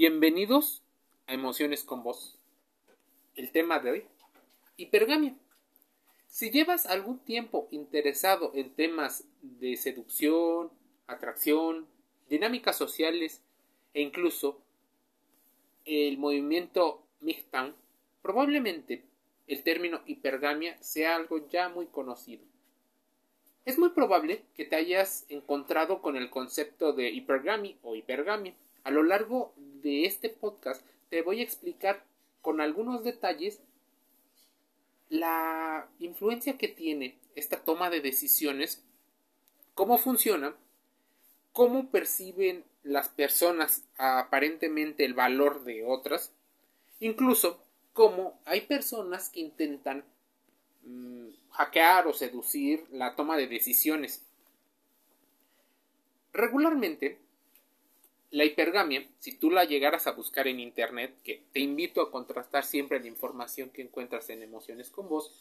Bienvenidos 0.00 0.84
a 1.26 1.34
Emociones 1.34 1.82
con 1.82 2.04
Vos. 2.04 2.38
El 3.34 3.50
tema 3.50 3.80
de 3.80 3.90
hoy, 3.90 4.04
hipergamia. 4.76 5.34
Si 6.28 6.52
llevas 6.52 6.86
algún 6.86 7.18
tiempo 7.18 7.66
interesado 7.72 8.52
en 8.54 8.72
temas 8.76 9.24
de 9.42 9.76
seducción, 9.76 10.70
atracción, 11.08 11.88
dinámicas 12.30 12.76
sociales 12.76 13.42
e 13.92 14.00
incluso 14.00 14.62
el 15.84 16.16
movimiento 16.16 17.02
Mihtan, 17.18 17.74
probablemente 18.22 19.02
el 19.48 19.64
término 19.64 20.02
hipergamia 20.06 20.80
sea 20.80 21.16
algo 21.16 21.48
ya 21.48 21.70
muy 21.70 21.86
conocido. 21.86 22.44
Es 23.64 23.80
muy 23.80 23.88
probable 23.88 24.44
que 24.54 24.64
te 24.64 24.76
hayas 24.76 25.26
encontrado 25.28 26.00
con 26.02 26.14
el 26.14 26.30
concepto 26.30 26.92
de 26.92 27.10
hipergamia 27.10 27.74
o 27.82 27.96
hipergamia. 27.96 28.54
A 28.84 28.92
lo 28.92 29.02
largo 29.02 29.52
de 29.82 30.06
este 30.06 30.28
podcast 30.28 30.84
te 31.08 31.22
voy 31.22 31.40
a 31.40 31.44
explicar 31.44 32.04
con 32.42 32.60
algunos 32.60 33.04
detalles 33.04 33.60
la 35.08 35.88
influencia 35.98 36.58
que 36.58 36.68
tiene 36.68 37.18
esta 37.34 37.62
toma 37.62 37.88
de 37.90 38.00
decisiones, 38.00 38.84
cómo 39.74 39.96
funciona, 39.96 40.54
cómo 41.52 41.90
perciben 41.90 42.64
las 42.82 43.08
personas 43.08 43.84
aparentemente 43.96 45.04
el 45.04 45.14
valor 45.14 45.64
de 45.64 45.84
otras, 45.84 46.32
incluso 47.00 47.62
cómo 47.92 48.38
hay 48.44 48.62
personas 48.62 49.30
que 49.30 49.40
intentan 49.40 50.04
mm, 50.84 51.28
hackear 51.50 52.06
o 52.06 52.12
seducir 52.12 52.86
la 52.90 53.16
toma 53.16 53.36
de 53.36 53.46
decisiones. 53.46 54.24
Regularmente, 56.32 57.18
la 58.30 58.44
hipergamia, 58.44 59.06
si 59.18 59.32
tú 59.36 59.50
la 59.50 59.64
llegaras 59.64 60.06
a 60.06 60.12
buscar 60.12 60.48
en 60.48 60.60
internet, 60.60 61.14
que 61.24 61.42
te 61.52 61.60
invito 61.60 62.02
a 62.02 62.10
contrastar 62.10 62.64
siempre 62.64 63.00
la 63.00 63.06
información 63.06 63.70
que 63.70 63.82
encuentras 63.82 64.28
en 64.30 64.42
Emociones 64.42 64.90
con 64.90 65.08
Vos, 65.08 65.32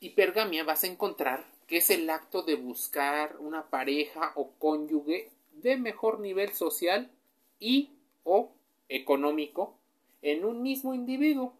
hipergamia 0.00 0.64
vas 0.64 0.84
a 0.84 0.88
encontrar 0.88 1.44
que 1.66 1.78
es 1.78 1.90
el 1.90 2.08
acto 2.10 2.42
de 2.42 2.56
buscar 2.56 3.36
una 3.38 3.70
pareja 3.70 4.32
o 4.36 4.52
cónyuge 4.58 5.30
de 5.54 5.76
mejor 5.76 6.20
nivel 6.20 6.52
social 6.52 7.10
y 7.58 7.90
o 8.22 8.52
económico 8.88 9.76
en 10.22 10.44
un 10.44 10.62
mismo 10.62 10.94
individuo. 10.94 11.54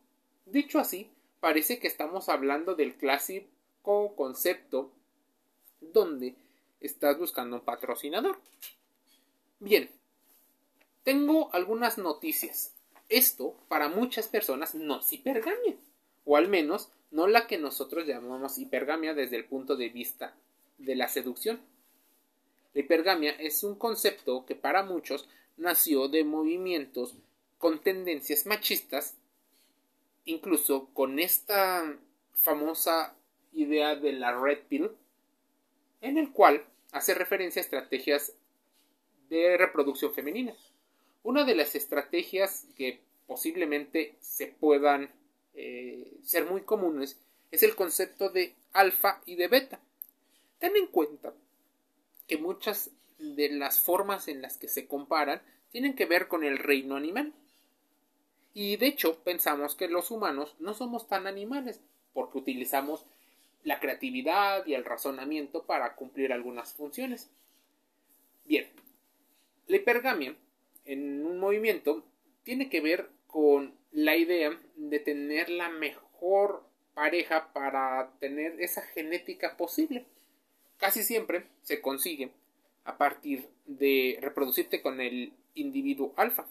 Dicho 0.46 0.78
así, 0.78 1.10
parece 1.40 1.78
que 1.78 1.88
estamos 1.88 2.28
hablando 2.28 2.74
del 2.74 2.94
clásico 2.94 4.14
concepto 4.14 4.92
donde 5.80 6.34
estás 6.80 7.18
buscando 7.18 7.56
un 7.56 7.62
patrocinador. 7.62 8.38
Bien, 9.64 9.88
tengo 11.04 11.48
algunas 11.54 11.96
noticias. 11.96 12.74
Esto 13.08 13.56
para 13.68 13.88
muchas 13.88 14.28
personas 14.28 14.74
no 14.74 15.00
es 15.00 15.10
hipergamia, 15.10 15.74
o 16.26 16.36
al 16.36 16.48
menos 16.48 16.90
no 17.10 17.26
la 17.28 17.46
que 17.46 17.56
nosotros 17.56 18.06
llamamos 18.06 18.58
hipergamia 18.58 19.14
desde 19.14 19.36
el 19.36 19.46
punto 19.46 19.74
de 19.76 19.88
vista 19.88 20.34
de 20.76 20.96
la 20.96 21.08
seducción. 21.08 21.62
La 22.74 22.82
hipergamia 22.82 23.30
es 23.30 23.64
un 23.64 23.76
concepto 23.76 24.44
que 24.44 24.54
para 24.54 24.82
muchos 24.82 25.30
nació 25.56 26.08
de 26.08 26.24
movimientos 26.24 27.14
con 27.56 27.80
tendencias 27.80 28.44
machistas, 28.44 29.16
incluso 30.26 30.90
con 30.92 31.18
esta 31.18 31.96
famosa 32.34 33.14
idea 33.54 33.96
de 33.96 34.12
la 34.12 34.38
red 34.38 34.58
pill, 34.68 34.90
en 36.02 36.18
el 36.18 36.32
cual 36.32 36.66
hace 36.92 37.14
referencia 37.14 37.62
a 37.62 37.64
estrategias 37.64 38.34
de 39.28 39.56
reproducción 39.56 40.12
femenina. 40.12 40.54
Una 41.22 41.44
de 41.44 41.54
las 41.54 41.74
estrategias 41.74 42.66
que 42.76 43.00
posiblemente 43.26 44.14
se 44.20 44.48
puedan 44.48 45.10
eh, 45.54 46.12
ser 46.22 46.44
muy 46.46 46.62
comunes 46.62 47.18
es 47.50 47.62
el 47.62 47.74
concepto 47.74 48.28
de 48.28 48.54
alfa 48.72 49.22
y 49.26 49.36
de 49.36 49.48
beta. 49.48 49.80
Ten 50.58 50.76
en 50.76 50.86
cuenta 50.88 51.32
que 52.26 52.36
muchas 52.36 52.90
de 53.18 53.48
las 53.50 53.78
formas 53.78 54.28
en 54.28 54.42
las 54.42 54.56
que 54.58 54.68
se 54.68 54.86
comparan 54.86 55.40
tienen 55.70 55.94
que 55.94 56.06
ver 56.06 56.28
con 56.28 56.44
el 56.44 56.58
reino 56.58 56.96
animal. 56.96 57.32
Y 58.52 58.76
de 58.76 58.86
hecho 58.86 59.18
pensamos 59.24 59.74
que 59.74 59.88
los 59.88 60.10
humanos 60.10 60.54
no 60.58 60.74
somos 60.74 61.08
tan 61.08 61.26
animales 61.26 61.80
porque 62.12 62.38
utilizamos 62.38 63.04
la 63.64 63.80
creatividad 63.80 64.64
y 64.66 64.74
el 64.74 64.84
razonamiento 64.84 65.64
para 65.64 65.96
cumplir 65.96 66.32
algunas 66.32 66.74
funciones. 66.74 67.30
La 69.66 69.76
hipergamia 69.76 70.36
en 70.84 71.24
un 71.24 71.38
movimiento 71.38 72.04
tiene 72.42 72.68
que 72.68 72.80
ver 72.80 73.08
con 73.26 73.74
la 73.90 74.16
idea 74.16 74.58
de 74.76 74.98
tener 74.98 75.48
la 75.48 75.68
mejor 75.68 76.64
pareja 76.94 77.52
para 77.52 78.12
tener 78.20 78.60
esa 78.60 78.82
genética 78.82 79.56
posible. 79.56 80.06
Casi 80.78 81.02
siempre 81.02 81.46
se 81.62 81.80
consigue 81.80 82.30
a 82.84 82.98
partir 82.98 83.48
de 83.66 84.18
reproducirte 84.20 84.82
con 84.82 85.00
el 85.00 85.32
individuo 85.54 86.12
alfa. 86.16 86.46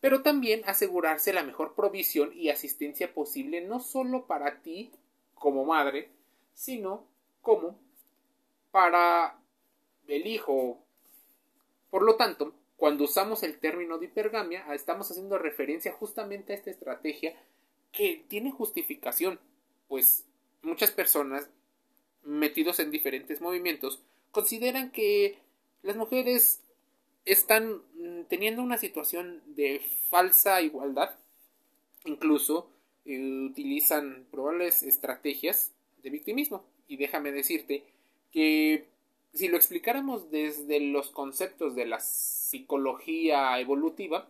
Pero 0.00 0.22
también 0.22 0.62
asegurarse 0.66 1.32
la 1.32 1.44
mejor 1.44 1.74
provisión 1.74 2.32
y 2.34 2.48
asistencia 2.48 3.12
posible 3.14 3.60
no 3.60 3.78
solo 3.80 4.26
para 4.26 4.62
ti 4.62 4.90
como 5.34 5.64
madre, 5.64 6.08
sino 6.54 7.06
como 7.40 7.78
para 8.70 9.38
el 10.08 10.26
hijo. 10.26 10.81
Por 11.92 12.04
lo 12.04 12.16
tanto, 12.16 12.54
cuando 12.78 13.04
usamos 13.04 13.42
el 13.42 13.58
término 13.58 13.98
de 13.98 14.06
hipergamia, 14.06 14.64
estamos 14.72 15.10
haciendo 15.10 15.36
referencia 15.36 15.92
justamente 15.92 16.54
a 16.54 16.56
esta 16.56 16.70
estrategia 16.70 17.36
que 17.92 18.24
tiene 18.28 18.50
justificación, 18.50 19.38
pues 19.88 20.24
muchas 20.62 20.90
personas 20.90 21.50
metidos 22.22 22.78
en 22.78 22.90
diferentes 22.90 23.42
movimientos 23.42 24.00
consideran 24.30 24.90
que 24.90 25.36
las 25.82 25.96
mujeres 25.96 26.62
están 27.26 27.82
mm, 27.94 28.22
teniendo 28.30 28.62
una 28.62 28.78
situación 28.78 29.42
de 29.54 29.82
falsa 30.08 30.62
igualdad, 30.62 31.14
incluso 32.06 32.70
eh, 33.04 33.20
utilizan 33.50 34.24
probables 34.30 34.82
estrategias 34.82 35.72
de 36.02 36.08
victimismo. 36.08 36.64
Y 36.88 36.96
déjame 36.96 37.32
decirte 37.32 37.84
que 38.32 38.86
si 39.34 39.48
lo 39.48 39.56
explicáramos 39.56 40.30
desde 40.30 40.80
los 40.80 41.10
conceptos 41.10 41.74
de 41.74 41.86
la 41.86 42.00
psicología 42.00 43.58
evolutiva, 43.58 44.28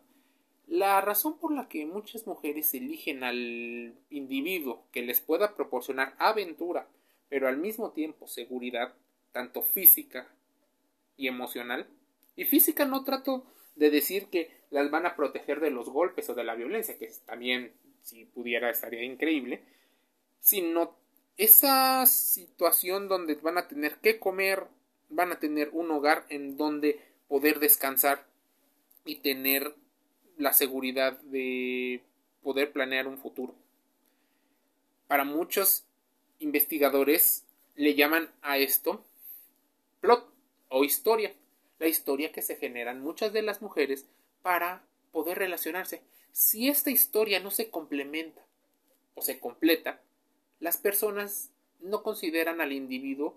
la 0.68 1.00
razón 1.00 1.38
por 1.38 1.52
la 1.52 1.68
que 1.68 1.84
muchas 1.86 2.26
mujeres 2.26 2.72
eligen 2.74 3.24
al 3.24 3.94
individuo 4.10 4.84
que 4.92 5.02
les 5.02 5.20
pueda 5.20 5.54
proporcionar 5.54 6.14
aventura, 6.18 6.88
pero 7.28 7.48
al 7.48 7.58
mismo 7.58 7.90
tiempo 7.90 8.26
seguridad, 8.26 8.94
tanto 9.32 9.62
física 9.62 10.28
y 11.16 11.28
emocional, 11.28 11.86
y 12.36 12.44
física 12.44 12.84
no 12.84 13.04
trato 13.04 13.44
de 13.76 13.90
decir 13.90 14.26
que 14.26 14.50
las 14.70 14.90
van 14.90 15.06
a 15.06 15.16
proteger 15.16 15.60
de 15.60 15.70
los 15.70 15.88
golpes 15.88 16.28
o 16.30 16.34
de 16.34 16.44
la 16.44 16.54
violencia, 16.54 16.98
que 16.98 17.10
también, 17.26 17.72
si 18.02 18.24
pudiera, 18.24 18.70
estaría 18.70 19.02
increíble, 19.02 19.62
sino 20.40 20.96
esa 21.36 22.06
situación 22.06 23.08
donde 23.08 23.34
van 23.34 23.58
a 23.58 23.68
tener 23.68 23.98
que 23.98 24.18
comer, 24.18 24.66
van 25.12 25.32
a 25.32 25.38
tener 25.38 25.70
un 25.72 25.90
hogar 25.90 26.24
en 26.28 26.56
donde 26.56 27.00
poder 27.28 27.60
descansar 27.60 28.26
y 29.04 29.16
tener 29.16 29.74
la 30.36 30.52
seguridad 30.52 31.18
de 31.20 32.02
poder 32.42 32.72
planear 32.72 33.06
un 33.06 33.18
futuro. 33.18 33.54
Para 35.06 35.24
muchos 35.24 35.84
investigadores 36.38 37.44
le 37.76 37.94
llaman 37.94 38.30
a 38.42 38.58
esto 38.58 39.04
plot 40.00 40.28
o 40.68 40.84
historia, 40.84 41.34
la 41.78 41.86
historia 41.86 42.32
que 42.32 42.42
se 42.42 42.56
generan 42.56 43.00
muchas 43.00 43.32
de 43.32 43.42
las 43.42 43.62
mujeres 43.62 44.06
para 44.42 44.82
poder 45.12 45.38
relacionarse. 45.38 46.02
Si 46.32 46.68
esta 46.68 46.90
historia 46.90 47.40
no 47.40 47.50
se 47.50 47.70
complementa 47.70 48.40
o 49.14 49.22
se 49.22 49.38
completa, 49.38 50.00
las 50.60 50.78
personas 50.78 51.50
no 51.80 52.02
consideran 52.02 52.60
al 52.60 52.72
individuo 52.72 53.36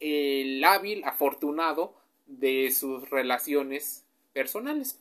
el 0.00 0.62
hábil, 0.64 1.04
afortunado 1.04 1.94
de 2.26 2.70
sus 2.70 3.08
relaciones 3.10 4.04
personales. 4.32 5.00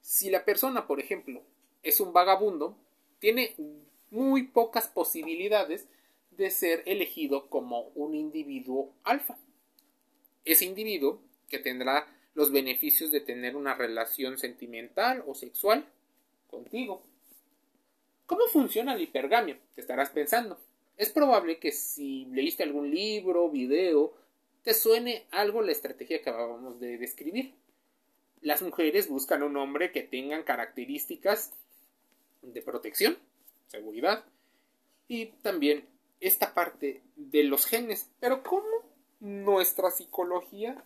Si 0.00 0.30
la 0.30 0.44
persona, 0.44 0.86
por 0.86 1.00
ejemplo, 1.00 1.42
es 1.82 2.00
un 2.00 2.12
vagabundo, 2.12 2.76
tiene 3.18 3.54
muy 4.10 4.44
pocas 4.44 4.88
posibilidades 4.88 5.88
de 6.30 6.50
ser 6.50 6.82
elegido 6.86 7.48
como 7.48 7.88
un 7.94 8.14
individuo 8.14 8.92
alfa. 9.04 9.36
Ese 10.44 10.64
individuo 10.64 11.20
que 11.48 11.58
tendrá 11.58 12.06
los 12.34 12.52
beneficios 12.52 13.10
de 13.10 13.20
tener 13.20 13.56
una 13.56 13.74
relación 13.74 14.38
sentimental 14.38 15.24
o 15.26 15.34
sexual 15.34 15.86
contigo. 16.48 17.02
¿Cómo 18.26 18.46
funciona 18.48 18.94
la 18.94 19.02
hipergamia? 19.02 19.58
Te 19.74 19.80
estarás 19.80 20.10
pensando. 20.10 20.58
Es 20.96 21.10
probable 21.10 21.58
que 21.58 21.72
si 21.72 22.24
leíste 22.26 22.62
algún 22.62 22.90
libro, 22.90 23.50
video, 23.50 24.14
te 24.62 24.74
suene 24.74 25.26
algo 25.30 25.62
la 25.62 25.72
estrategia 25.72 26.22
que 26.22 26.30
acabamos 26.30 26.80
de 26.80 26.98
describir. 26.98 27.54
Las 28.40 28.62
mujeres 28.62 29.08
buscan 29.08 29.42
un 29.42 29.56
hombre 29.56 29.92
que 29.92 30.02
tenga 30.02 30.44
características 30.44 31.52
de 32.42 32.62
protección, 32.62 33.18
seguridad 33.66 34.24
y 35.08 35.26
también 35.42 35.86
esta 36.20 36.54
parte 36.54 37.02
de 37.16 37.44
los 37.44 37.66
genes. 37.66 38.10
Pero 38.20 38.42
¿cómo 38.42 38.66
nuestra 39.20 39.90
psicología 39.90 40.82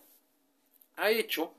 ha 0.97 1.11
hecho 1.11 1.55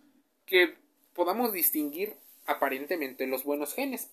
que 0.45 0.75
podamos 1.13 1.54
distinguir 1.54 2.15
aparentemente 2.45 3.27
los 3.27 3.44
buenos 3.44 3.74
genes? 3.74 4.09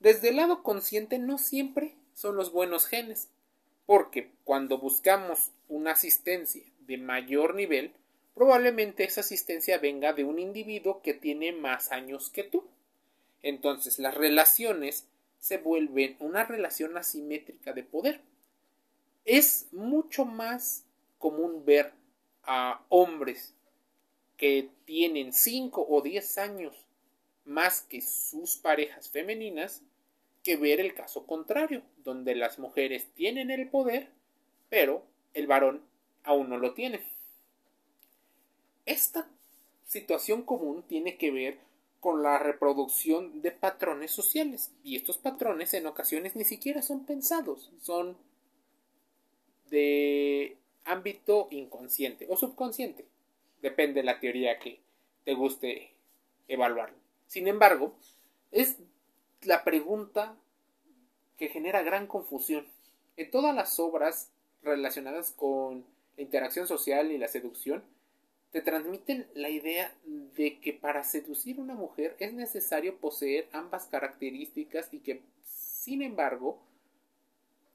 Desde 0.00 0.30
el 0.30 0.36
lado 0.36 0.62
consciente 0.62 1.18
no 1.18 1.38
siempre 1.38 1.94
son 2.14 2.36
los 2.36 2.52
buenos 2.52 2.86
genes, 2.86 3.28
porque 3.86 4.32
cuando 4.44 4.78
buscamos 4.78 5.52
una 5.68 5.92
asistencia 5.92 6.62
de 6.80 6.98
mayor 6.98 7.54
nivel, 7.54 7.92
probablemente 8.34 9.04
esa 9.04 9.20
asistencia 9.22 9.78
venga 9.78 10.12
de 10.12 10.24
un 10.24 10.38
individuo 10.38 11.00
que 11.02 11.14
tiene 11.14 11.52
más 11.52 11.92
años 11.92 12.28
que 12.30 12.44
tú. 12.44 12.64
Entonces 13.42 13.98
las 13.98 14.14
relaciones 14.14 15.06
se 15.38 15.58
vuelven 15.58 16.16
una 16.18 16.44
relación 16.44 16.96
asimétrica 16.96 17.72
de 17.72 17.84
poder. 17.84 18.20
Es 19.24 19.68
mucho 19.72 20.24
más 20.24 20.84
común 21.18 21.64
ver 21.64 21.92
a 22.42 22.84
hombres 22.88 23.54
que 24.36 24.70
tienen 24.84 25.32
5 25.32 25.86
o 25.88 26.02
10 26.02 26.38
años 26.38 26.86
más 27.44 27.82
que 27.82 28.00
sus 28.00 28.56
parejas 28.56 29.08
femeninas 29.08 29.82
que 30.46 30.56
ver 30.56 30.78
el 30.78 30.94
caso 30.94 31.26
contrario, 31.26 31.82
donde 32.04 32.36
las 32.36 32.60
mujeres 32.60 33.08
tienen 33.16 33.50
el 33.50 33.68
poder, 33.68 34.10
pero 34.68 35.02
el 35.34 35.48
varón 35.48 35.82
aún 36.22 36.48
no 36.48 36.56
lo 36.56 36.72
tiene. 36.72 37.02
Esta 38.84 39.28
situación 39.86 40.42
común 40.42 40.84
tiene 40.84 41.16
que 41.18 41.32
ver 41.32 41.58
con 41.98 42.22
la 42.22 42.38
reproducción 42.38 43.42
de 43.42 43.50
patrones 43.50 44.12
sociales 44.12 44.72
y 44.84 44.94
estos 44.94 45.18
patrones 45.18 45.74
en 45.74 45.88
ocasiones 45.88 46.36
ni 46.36 46.44
siquiera 46.44 46.80
son 46.80 47.04
pensados, 47.06 47.72
son 47.80 48.16
de 49.68 50.58
ámbito 50.84 51.48
inconsciente 51.50 52.28
o 52.30 52.36
subconsciente, 52.36 53.04
depende 53.62 53.94
de 53.94 54.06
la 54.06 54.20
teoría 54.20 54.60
que 54.60 54.78
te 55.24 55.34
guste 55.34 55.90
evaluar. 56.46 56.94
Sin 57.26 57.48
embargo, 57.48 57.96
es 58.52 58.76
la 59.42 59.64
pregunta 59.64 60.36
que 61.36 61.48
genera 61.48 61.82
gran 61.82 62.06
confusión. 62.06 62.66
En 63.16 63.30
todas 63.30 63.54
las 63.54 63.78
obras 63.78 64.30
relacionadas 64.62 65.30
con 65.30 65.84
la 66.16 66.22
interacción 66.22 66.66
social 66.66 67.12
y 67.12 67.18
la 67.18 67.28
seducción, 67.28 67.84
te 68.50 68.62
transmiten 68.62 69.26
la 69.34 69.50
idea 69.50 69.92
de 70.04 70.58
que 70.60 70.72
para 70.72 71.04
seducir 71.04 71.58
a 71.58 71.62
una 71.62 71.74
mujer 71.74 72.16
es 72.18 72.32
necesario 72.32 72.96
poseer 72.98 73.48
ambas 73.52 73.86
características 73.86 74.92
y 74.92 75.00
que, 75.00 75.22
sin 75.44 76.02
embargo, 76.02 76.62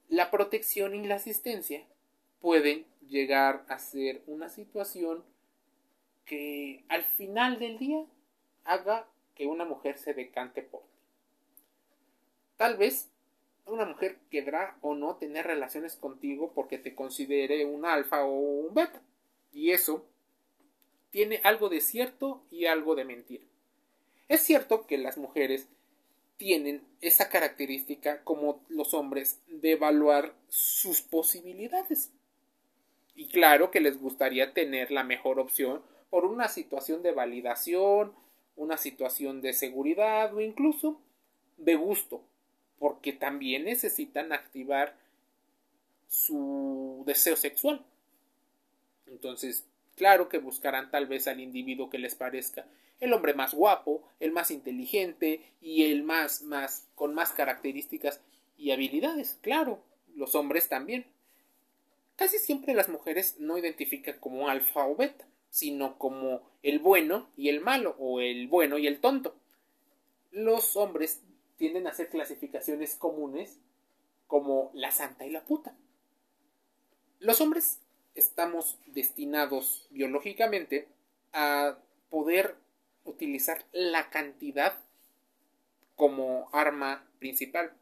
la 0.09 0.31
protección 0.31 0.95
y 0.95 1.05
la 1.05 1.15
asistencia 1.15 1.85
pueden 2.39 2.85
llegar 3.07 3.65
a 3.67 3.77
ser 3.77 4.23
una 4.25 4.49
situación 4.49 5.23
que 6.25 6.83
al 6.89 7.03
final 7.03 7.59
del 7.59 7.77
día 7.77 8.03
haga 8.63 9.07
que 9.35 9.47
una 9.47 9.65
mujer 9.65 9.97
se 9.97 10.13
decante 10.13 10.61
por. 10.61 10.90
Tal 12.61 12.77
vez 12.77 13.09
una 13.65 13.85
mujer 13.85 14.19
querrá 14.29 14.77
o 14.81 14.93
no 14.93 15.15
tener 15.15 15.47
relaciones 15.47 15.95
contigo 15.95 16.51
porque 16.53 16.77
te 16.77 16.93
considere 16.93 17.65
un 17.65 17.87
alfa 17.87 18.23
o 18.23 18.35
un 18.35 18.75
beta. 18.75 19.01
Y 19.51 19.71
eso 19.71 20.05
tiene 21.09 21.41
algo 21.43 21.69
de 21.69 21.81
cierto 21.81 22.43
y 22.51 22.67
algo 22.67 22.93
de 22.93 23.03
mentira. 23.03 23.43
Es 24.27 24.41
cierto 24.41 24.85
que 24.85 24.99
las 24.99 25.17
mujeres 25.17 25.69
tienen 26.37 26.83
esa 27.01 27.29
característica 27.29 28.23
como 28.23 28.63
los 28.69 28.93
hombres 28.93 29.41
de 29.47 29.71
evaluar 29.71 30.35
sus 30.47 31.01
posibilidades. 31.01 32.11
Y 33.15 33.27
claro 33.29 33.71
que 33.71 33.81
les 33.81 33.99
gustaría 33.99 34.53
tener 34.53 34.91
la 34.91 35.03
mejor 35.03 35.39
opción 35.39 35.81
por 36.11 36.25
una 36.25 36.47
situación 36.47 37.01
de 37.01 37.11
validación, 37.11 38.13
una 38.55 38.77
situación 38.77 39.41
de 39.41 39.53
seguridad 39.53 40.31
o 40.35 40.41
incluso 40.41 41.01
de 41.57 41.73
gusto, 41.73 42.23
porque 42.81 43.13
también 43.13 43.65
necesitan 43.65 44.33
activar 44.33 44.95
su 46.07 47.03
deseo 47.05 47.35
sexual. 47.35 47.85
Entonces, 49.05 49.67
claro 49.95 50.29
que 50.29 50.39
buscarán 50.39 50.89
tal 50.89 51.05
vez 51.05 51.27
al 51.27 51.39
individuo 51.39 51.91
que 51.91 51.99
les 51.99 52.15
parezca 52.15 52.65
el 52.99 53.13
hombre 53.13 53.35
más 53.35 53.53
guapo, 53.53 54.01
el 54.19 54.31
más 54.31 54.49
inteligente 54.49 55.41
y 55.61 55.91
el 55.91 56.01
más 56.01 56.41
más 56.41 56.87
con 56.95 57.13
más 57.13 57.33
características 57.33 58.19
y 58.57 58.71
habilidades. 58.71 59.37
Claro, 59.41 59.83
los 60.15 60.33
hombres 60.33 60.67
también. 60.67 61.05
Casi 62.15 62.39
siempre 62.39 62.73
las 62.73 62.89
mujeres 62.89 63.35
no 63.37 63.59
identifican 63.59 64.17
como 64.19 64.49
alfa 64.49 64.87
o 64.87 64.95
beta, 64.95 65.27
sino 65.51 65.99
como 65.99 66.41
el 66.63 66.79
bueno 66.79 67.29
y 67.37 67.49
el 67.49 67.59
malo 67.61 67.95
o 67.99 68.21
el 68.21 68.47
bueno 68.47 68.79
y 68.79 68.87
el 68.87 68.99
tonto. 68.99 69.35
Los 70.31 70.75
hombres 70.75 71.21
tienden 71.61 71.85
a 71.85 71.91
hacer 71.91 72.09
clasificaciones 72.09 72.95
comunes 72.95 73.59
como 74.25 74.71
la 74.73 74.89
santa 74.89 75.27
y 75.27 75.29
la 75.29 75.45
puta. 75.45 75.75
Los 77.19 77.39
hombres 77.39 77.79
estamos 78.15 78.79
destinados 78.87 79.85
biológicamente 79.91 80.87
a 81.33 81.77
poder 82.09 82.55
utilizar 83.05 83.63
la 83.73 84.09
cantidad 84.09 84.79
como 85.95 86.49
arma 86.51 87.07
principal. 87.19 87.73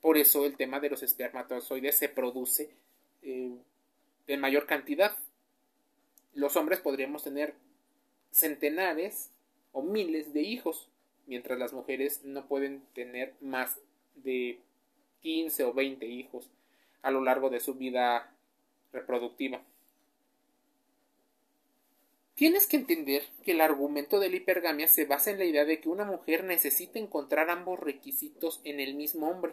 Por 0.00 0.16
eso 0.16 0.46
el 0.46 0.56
tema 0.56 0.78
de 0.78 0.90
los 0.90 1.02
espermatozoides 1.02 1.98
se 1.98 2.08
produce 2.08 2.70
eh, 3.22 3.58
en 4.28 4.40
mayor 4.40 4.66
cantidad. 4.66 5.16
Los 6.34 6.54
hombres 6.54 6.78
podríamos 6.78 7.24
tener 7.24 7.56
centenares 8.30 9.32
o 9.72 9.82
miles 9.82 10.32
de 10.32 10.42
hijos 10.42 10.88
mientras 11.30 11.60
las 11.60 11.72
mujeres 11.72 12.24
no 12.24 12.44
pueden 12.48 12.82
tener 12.92 13.34
más 13.40 13.78
de 14.16 14.58
15 15.22 15.62
o 15.62 15.72
20 15.72 16.04
hijos 16.04 16.50
a 17.02 17.12
lo 17.12 17.22
largo 17.22 17.50
de 17.50 17.60
su 17.60 17.74
vida 17.74 18.34
reproductiva. 18.92 19.62
Tienes 22.34 22.66
que 22.66 22.78
entender 22.78 23.22
que 23.44 23.52
el 23.52 23.60
argumento 23.60 24.18
de 24.18 24.28
la 24.28 24.36
hipergamia 24.36 24.88
se 24.88 25.04
basa 25.04 25.30
en 25.30 25.38
la 25.38 25.44
idea 25.44 25.64
de 25.64 25.80
que 25.80 25.88
una 25.88 26.04
mujer 26.04 26.42
necesita 26.42 26.98
encontrar 26.98 27.48
ambos 27.48 27.78
requisitos 27.78 28.60
en 28.64 28.80
el 28.80 28.94
mismo 28.94 29.28
hombre. 29.28 29.52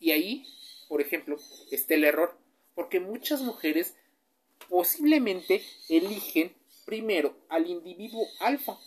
Y 0.00 0.12
ahí, 0.12 0.46
por 0.88 1.02
ejemplo, 1.02 1.36
está 1.70 1.92
el 1.94 2.04
error, 2.04 2.38
porque 2.74 3.00
muchas 3.00 3.42
mujeres 3.42 3.96
posiblemente 4.70 5.62
eligen 5.90 6.54
primero 6.86 7.36
al 7.50 7.68
individuo 7.68 8.26
alfa. 8.40 8.78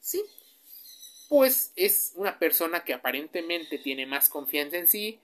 Sí, 0.00 0.22
pues 1.32 1.72
es 1.76 2.12
una 2.16 2.38
persona 2.38 2.84
que 2.84 2.92
aparentemente 2.92 3.78
tiene 3.78 4.04
más 4.04 4.28
confianza 4.28 4.76
en 4.76 4.86
sí, 4.86 5.18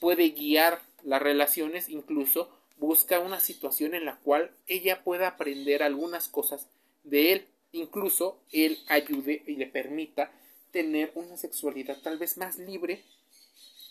puede 0.00 0.30
guiar 0.30 0.82
las 1.04 1.22
relaciones, 1.22 1.88
incluso 1.88 2.50
busca 2.76 3.20
una 3.20 3.38
situación 3.38 3.94
en 3.94 4.04
la 4.04 4.16
cual 4.16 4.50
ella 4.66 5.04
pueda 5.04 5.28
aprender 5.28 5.84
algunas 5.84 6.26
cosas 6.26 6.66
de 7.04 7.32
él, 7.32 7.46
incluso 7.70 8.40
él 8.50 8.80
ayude 8.88 9.44
y 9.46 9.54
le 9.54 9.68
permita 9.68 10.32
tener 10.72 11.12
una 11.14 11.36
sexualidad 11.36 11.98
tal 12.02 12.18
vez 12.18 12.36
más 12.36 12.58
libre 12.58 13.04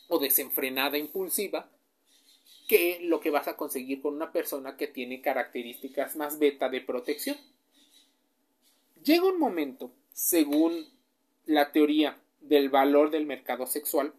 o 0.10 0.20
desenfrenada, 0.20 0.98
impulsiva, 0.98 1.70
que 2.68 3.00
lo 3.04 3.22
que 3.22 3.30
vas 3.30 3.48
a 3.48 3.56
conseguir 3.56 4.02
con 4.02 4.16
una 4.16 4.34
persona 4.34 4.76
que 4.76 4.88
tiene 4.88 5.22
características 5.22 6.18
más 6.18 6.40
beta 6.40 6.68
de 6.68 6.82
protección. 6.82 7.38
Llega 9.02 9.24
un 9.24 9.40
momento, 9.40 9.94
según 10.12 10.92
la 11.46 11.72
teoría 11.72 12.18
del 12.42 12.70
valor 12.70 13.10
del 13.10 13.26
mercado 13.26 13.66
sexual, 13.66 14.14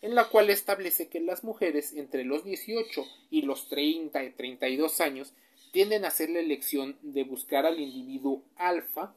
en 0.00 0.14
la 0.14 0.28
cual 0.28 0.50
establece 0.50 1.08
que 1.08 1.20
las 1.20 1.44
mujeres 1.44 1.92
entre 1.94 2.24
los 2.24 2.44
18 2.44 3.04
y 3.30 3.42
los 3.42 3.68
30 3.68 4.22
y 4.24 4.30
32 4.30 5.00
años 5.00 5.34
tienden 5.72 6.04
a 6.04 6.08
hacer 6.08 6.30
la 6.30 6.40
elección 6.40 6.96
de 7.02 7.24
buscar 7.24 7.66
al 7.66 7.78
individuo 7.80 8.42
alfa, 8.56 9.14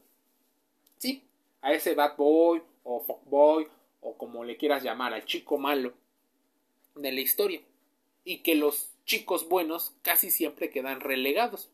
sí, 0.97 1.23
a 1.61 1.73
ese 1.73 1.93
bad 1.93 2.17
boy 2.17 2.61
o 2.83 2.99
fuckboy 3.01 3.67
o 4.01 4.17
como 4.17 4.43
le 4.43 4.57
quieras 4.57 4.83
llamar, 4.83 5.13
al 5.13 5.25
chico 5.25 5.57
malo 5.57 5.93
de 6.95 7.11
la 7.11 7.21
historia, 7.21 7.61
y 8.23 8.39
que 8.39 8.55
los 8.55 8.89
chicos 9.05 9.47
buenos 9.47 9.93
casi 10.01 10.31
siempre 10.31 10.69
quedan 10.69 10.99
relegados. 10.99 11.69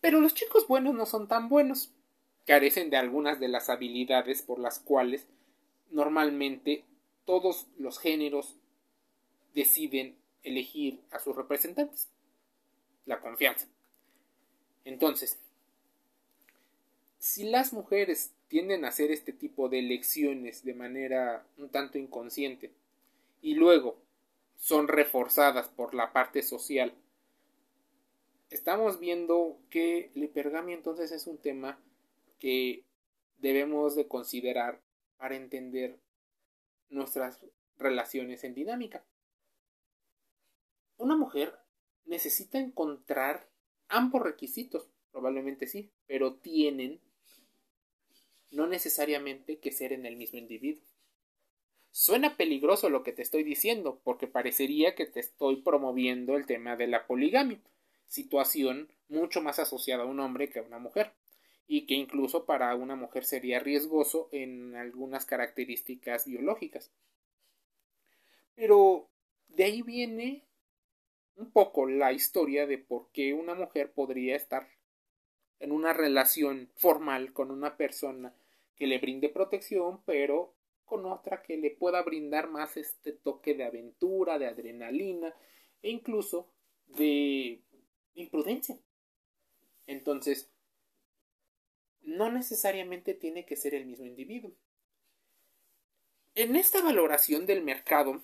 Pero 0.00 0.20
los 0.20 0.34
chicos 0.34 0.66
buenos 0.66 0.94
no 0.94 1.04
son 1.04 1.28
tan 1.28 1.48
buenos 1.48 1.92
carecen 2.46 2.90
de 2.90 2.96
algunas 2.96 3.40
de 3.40 3.48
las 3.48 3.68
habilidades 3.68 4.42
por 4.42 4.58
las 4.58 4.78
cuales 4.78 5.26
normalmente 5.90 6.84
todos 7.24 7.66
los 7.78 7.98
géneros 7.98 8.56
deciden 9.54 10.16
elegir 10.42 11.00
a 11.10 11.18
sus 11.18 11.36
representantes. 11.36 12.08
La 13.06 13.20
confianza. 13.20 13.66
Entonces, 14.84 15.38
si 17.18 17.44
las 17.44 17.72
mujeres 17.72 18.32
tienden 18.48 18.84
a 18.84 18.88
hacer 18.88 19.10
este 19.10 19.32
tipo 19.32 19.68
de 19.68 19.78
elecciones 19.78 20.64
de 20.64 20.74
manera 20.74 21.44
un 21.58 21.68
tanto 21.68 21.98
inconsciente 21.98 22.70
y 23.42 23.54
luego 23.54 23.96
son 24.56 24.88
reforzadas 24.88 25.68
por 25.68 25.94
la 25.94 26.12
parte 26.12 26.42
social, 26.42 26.92
estamos 28.50 28.98
viendo 28.98 29.58
que 29.70 30.10
la 30.14 30.24
hipergamia 30.24 30.74
entonces 30.74 31.12
es 31.12 31.26
un 31.26 31.38
tema 31.38 31.78
que 32.40 32.84
debemos 33.38 33.94
de 33.94 34.08
considerar 34.08 34.82
para 35.16 35.36
entender 35.36 36.00
nuestras 36.88 37.38
relaciones 37.76 38.42
en 38.42 38.54
dinámica. 38.54 39.04
Una 40.96 41.16
mujer 41.16 41.56
necesita 42.04 42.58
encontrar 42.58 43.48
ambos 43.88 44.22
requisitos, 44.22 44.90
probablemente 45.12 45.66
sí, 45.66 45.90
pero 46.06 46.34
tienen 46.34 47.00
no 48.50 48.66
necesariamente 48.66 49.58
que 49.58 49.70
ser 49.70 49.92
en 49.92 50.06
el 50.06 50.16
mismo 50.16 50.38
individuo. 50.38 50.84
Suena 51.92 52.36
peligroso 52.36 52.88
lo 52.88 53.02
que 53.02 53.12
te 53.12 53.22
estoy 53.22 53.42
diciendo, 53.42 54.00
porque 54.04 54.26
parecería 54.26 54.94
que 54.94 55.06
te 55.06 55.20
estoy 55.20 55.62
promoviendo 55.62 56.36
el 56.36 56.46
tema 56.46 56.76
de 56.76 56.86
la 56.86 57.06
poligamia, 57.06 57.60
situación 58.06 58.92
mucho 59.08 59.40
más 59.40 59.58
asociada 59.58 60.04
a 60.04 60.06
un 60.06 60.20
hombre 60.20 60.50
que 60.50 60.60
a 60.60 60.62
una 60.62 60.78
mujer, 60.78 61.12
y 61.72 61.86
que 61.86 61.94
incluso 61.94 62.46
para 62.46 62.74
una 62.74 62.96
mujer 62.96 63.24
sería 63.24 63.60
riesgoso 63.60 64.28
en 64.32 64.74
algunas 64.74 65.24
características 65.24 66.26
biológicas. 66.26 66.90
Pero 68.56 69.08
de 69.46 69.62
ahí 69.62 69.82
viene 69.82 70.48
un 71.36 71.52
poco 71.52 71.86
la 71.86 72.12
historia 72.12 72.66
de 72.66 72.78
por 72.78 73.12
qué 73.12 73.34
una 73.34 73.54
mujer 73.54 73.92
podría 73.92 74.34
estar 74.34 74.66
en 75.60 75.70
una 75.70 75.92
relación 75.92 76.72
formal 76.74 77.32
con 77.32 77.52
una 77.52 77.76
persona 77.76 78.34
que 78.74 78.88
le 78.88 78.98
brinde 78.98 79.28
protección, 79.28 80.02
pero 80.04 80.56
con 80.84 81.06
otra 81.06 81.40
que 81.40 81.56
le 81.56 81.70
pueda 81.70 82.02
brindar 82.02 82.50
más 82.50 82.76
este 82.76 83.12
toque 83.12 83.54
de 83.54 83.62
aventura, 83.62 84.40
de 84.40 84.48
adrenalina 84.48 85.32
e 85.82 85.90
incluso 85.90 86.50
de 86.88 87.62
imprudencia. 88.14 88.76
Entonces, 89.86 90.50
no 92.10 92.30
necesariamente 92.30 93.14
tiene 93.14 93.46
que 93.46 93.56
ser 93.56 93.74
el 93.74 93.86
mismo 93.86 94.04
individuo. 94.04 94.52
En 96.34 96.56
esta 96.56 96.82
valoración 96.82 97.46
del 97.46 97.62
mercado, 97.62 98.22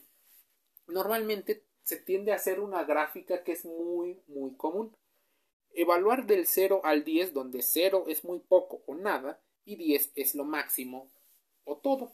normalmente 0.87 1.65
se 1.83 1.97
tiende 1.97 2.33
a 2.33 2.37
hacer 2.37 2.61
una 2.61 2.85
gráfica 2.85 3.45
que 3.45 3.53
es 3.53 3.65
muy, 3.65 4.21
muy 4.27 4.55
común. 4.57 4.97
Evaluar 5.73 6.27
del 6.27 6.47
0 6.47 6.81
al 6.85 7.05
10, 7.05 7.33
donde 7.33 7.63
0 7.63 8.07
es 8.09 8.25
muy 8.25 8.41
poco 8.41 8.83
o 8.87 8.95
nada, 8.95 9.41
y 9.65 9.77
10 9.77 10.13
es 10.15 10.35
lo 10.35 10.45
máximo 10.45 11.11
o 11.65 11.77
todo. 11.77 12.13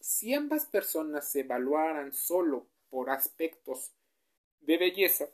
Si 0.00 0.32
ambas 0.32 0.66
personas 0.66 1.30
se 1.30 1.40
evaluaran 1.40 2.12
solo 2.12 2.66
por 2.90 3.10
aspectos 3.10 3.92
de 4.60 4.78
belleza, 4.78 5.28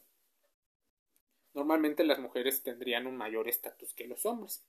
normalmente 1.52 2.02
las 2.04 2.18
mujeres 2.18 2.62
tendrían 2.62 3.06
un 3.06 3.16
mayor 3.16 3.48
estatus 3.48 3.92
que 3.94 4.06
los 4.06 4.24
hombres. 4.26 4.64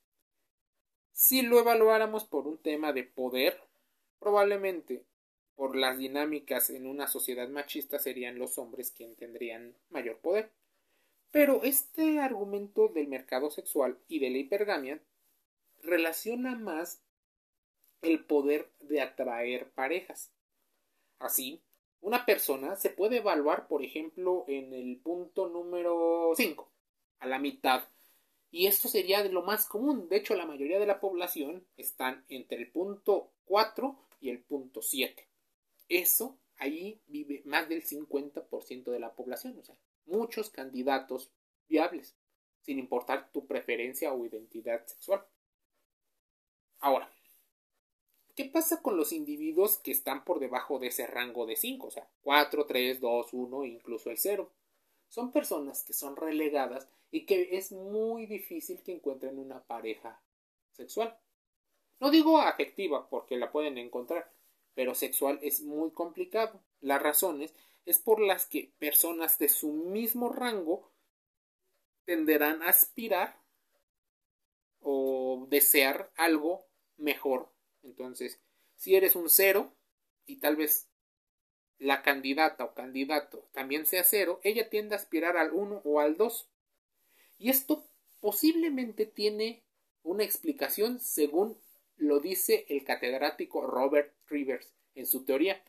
Si 1.15 1.41
lo 1.43 1.59
evaluáramos 1.59 2.25
por 2.25 2.45
un 2.45 2.57
tema 2.57 2.91
de 2.91 3.05
poder, 3.05 3.57
probablemente 4.19 5.05
por 5.55 5.77
las 5.77 5.97
dinámicas 5.97 6.69
en 6.69 6.85
una 6.85 7.07
sociedad 7.07 7.47
machista 7.47 7.99
serían 7.99 8.37
los 8.37 8.57
hombres 8.57 8.91
quienes 8.91 9.15
tendrían 9.15 9.77
mayor 9.89 10.17
poder. 10.17 10.51
Pero 11.31 11.63
este 11.63 12.19
argumento 12.19 12.89
del 12.89 13.07
mercado 13.07 13.49
sexual 13.49 13.97
y 14.09 14.19
de 14.19 14.29
la 14.29 14.39
hipergamia 14.39 15.01
relaciona 15.83 16.57
más 16.57 17.01
el 18.01 18.25
poder 18.25 18.69
de 18.81 18.99
atraer 18.99 19.69
parejas. 19.69 20.33
Así, 21.19 21.61
una 22.01 22.25
persona 22.25 22.75
se 22.75 22.89
puede 22.89 23.17
evaluar, 23.19 23.69
por 23.69 23.85
ejemplo, 23.85 24.43
en 24.49 24.73
el 24.73 24.97
punto 24.97 25.47
número 25.47 26.33
5, 26.35 26.69
a 27.19 27.27
la 27.27 27.39
mitad. 27.39 27.87
Y 28.55 28.67
esto 28.67 28.87
sería 28.87 29.21
de 29.21 29.27
lo 29.27 29.41
más 29.41 29.65
común. 29.65 30.07
De 30.07 30.15
hecho, 30.15 30.33
la 30.33 30.45
mayoría 30.45 30.79
de 30.79 30.85
la 30.85 31.01
población 31.01 31.67
están 31.75 32.23
entre 32.29 32.57
el 32.57 32.71
punto 32.71 33.33
4 33.47 33.99
y 34.21 34.29
el 34.29 34.39
punto 34.39 34.81
7. 34.81 35.27
Eso, 35.89 36.37
ahí 36.55 37.01
vive 37.07 37.41
más 37.43 37.67
del 37.67 37.83
50% 37.83 38.91
de 38.91 38.99
la 39.01 39.13
población. 39.13 39.59
O 39.59 39.63
sea, 39.65 39.75
muchos 40.05 40.51
candidatos 40.51 41.31
viables, 41.67 42.15
sin 42.61 42.79
importar 42.79 43.29
tu 43.33 43.45
preferencia 43.45 44.13
o 44.13 44.25
identidad 44.25 44.87
sexual. 44.87 45.25
Ahora, 46.79 47.11
¿qué 48.37 48.45
pasa 48.45 48.81
con 48.81 48.95
los 48.95 49.11
individuos 49.11 49.79
que 49.79 49.91
están 49.91 50.23
por 50.23 50.39
debajo 50.39 50.79
de 50.79 50.87
ese 50.87 51.05
rango 51.07 51.45
de 51.45 51.57
5? 51.57 51.87
O 51.87 51.91
sea, 51.91 52.07
4, 52.21 52.65
3, 52.65 53.01
2, 53.01 53.33
1, 53.33 53.65
incluso 53.65 54.09
el 54.09 54.17
0. 54.17 54.49
Son 55.15 55.31
personas 55.31 55.85
que 55.85 55.93
son 55.93 56.17
relegadas 56.17 56.89
y 57.09 57.25
que 57.25 57.55
es 57.55 57.71
muy 57.71 58.25
difícil 58.25 58.83
que 58.83 58.91
encuentren 58.91 59.39
una 59.39 59.63
pareja 59.63 60.21
sexual. 60.73 61.17
No 62.01 62.11
digo 62.11 62.41
afectiva 62.41 63.07
porque 63.07 63.37
la 63.37 63.49
pueden 63.49 63.77
encontrar, 63.77 64.29
pero 64.73 64.93
sexual 64.93 65.39
es 65.41 65.61
muy 65.61 65.91
complicado. 65.91 66.59
Las 66.81 67.01
razones 67.01 67.55
es 67.85 67.97
por 67.97 68.19
las 68.19 68.45
que 68.45 68.73
personas 68.77 69.39
de 69.39 69.47
su 69.47 69.71
mismo 69.71 70.33
rango 70.33 70.91
tenderán 72.03 72.61
a 72.61 72.67
aspirar 72.67 73.39
o 74.81 75.47
desear 75.49 76.11
algo 76.17 76.65
mejor. 76.97 77.49
Entonces, 77.83 78.41
si 78.75 78.97
eres 78.97 79.15
un 79.15 79.29
cero 79.29 79.71
y 80.25 80.41
tal 80.41 80.57
vez 80.57 80.89
la 81.79 82.01
candidata 82.01 82.63
o 82.63 82.73
candidato 82.73 83.47
también 83.51 83.85
sea 83.85 84.03
cero, 84.03 84.39
ella 84.43 84.69
tiende 84.69 84.95
a 84.95 84.97
aspirar 84.97 85.37
al 85.37 85.51
1 85.53 85.81
o 85.83 85.99
al 85.99 86.17
2. 86.17 86.47
Y 87.37 87.49
esto 87.49 87.85
posiblemente 88.21 89.05
tiene 89.05 89.63
una 90.03 90.23
explicación 90.23 90.99
según 90.99 91.57
lo 91.97 92.19
dice 92.19 92.65
el 92.69 92.83
catedrático 92.83 93.65
Robert 93.65 94.13
Rivers 94.27 94.73
en 94.95 95.05
su 95.05 95.25
teoría, 95.25 95.61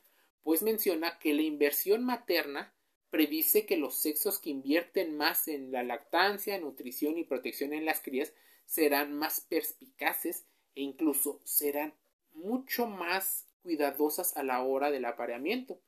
pues 0.42 0.62
menciona 0.62 1.18
que 1.18 1.34
la 1.34 1.42
inversión 1.42 2.04
materna 2.04 2.72
predice 3.10 3.66
que 3.66 3.76
los 3.76 3.94
sexos 3.94 4.38
que 4.38 4.50
invierten 4.50 5.16
más 5.16 5.48
en 5.48 5.72
la 5.72 5.82
lactancia, 5.82 6.58
nutrición 6.58 7.18
y 7.18 7.24
protección 7.24 7.72
en 7.72 7.84
las 7.84 8.00
crías 8.00 8.32
serán 8.64 9.12
más 9.12 9.40
perspicaces 9.40 10.44
e 10.74 10.82
incluso 10.82 11.40
serán 11.44 11.94
mucho 12.34 12.86
más 12.86 13.46
cuidadosas 13.62 14.36
a 14.36 14.42
la 14.42 14.62
hora 14.62 14.90
del 14.90 15.04
apareamiento 15.04 15.80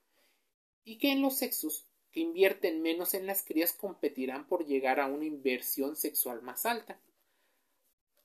y 0.88 0.97
que 0.97 1.12
en 1.12 1.21
los 1.21 1.37
sexos 1.37 1.87
que 2.12 2.21
invierten 2.21 2.80
menos 2.80 3.12
en 3.12 3.26
las 3.26 3.45
crías 3.45 3.75
competirán 3.75 4.49
por 4.49 4.64
llegar 4.64 5.00
a 5.00 5.07
una 5.07 5.26
inversión 5.26 5.97
sexual 5.97 6.40
más 6.40 6.64
alta. 6.64 6.99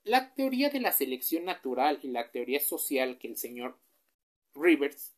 La 0.02 0.32
teoría 0.32 0.70
de 0.70 0.80
la 0.80 0.90
selección 0.90 1.44
natural 1.44 1.98
y 2.02 2.08
la 2.08 2.30
teoría 2.30 2.60
social 2.60 3.18
que 3.18 3.28
el 3.28 3.36
señor 3.36 3.76
Rivers 4.54 5.12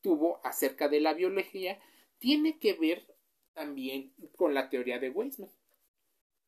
tuvo 0.00 0.40
acerca 0.42 0.88
de 0.88 0.98
la 0.98 1.14
biología 1.14 1.78
tiene 2.18 2.58
que 2.58 2.72
ver 2.72 3.06
también 3.52 4.12
con 4.34 4.52
la 4.52 4.68
teoría 4.68 4.98
de 4.98 5.10
Weismann, 5.10 5.50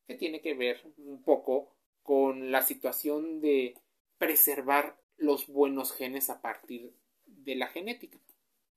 que 0.08 0.16
tiene 0.16 0.40
que 0.40 0.54
ver 0.54 0.82
un 0.96 1.22
poco 1.22 1.72
con 2.02 2.50
la 2.50 2.62
situación 2.62 3.40
de 3.40 3.76
preservar 4.18 4.98
los 5.18 5.46
buenos 5.46 5.92
genes 5.92 6.30
a 6.30 6.42
partir 6.42 6.92
de 7.26 7.54
la 7.54 7.68
genética, 7.68 8.18